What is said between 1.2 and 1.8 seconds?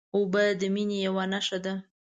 نښه ده.